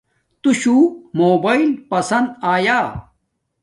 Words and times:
توشو 0.41 0.75
موباݵل 1.17 1.69
پسند 1.91 2.27
آیا 2.53 2.79